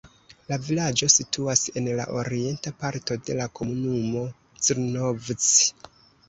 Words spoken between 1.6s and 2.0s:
en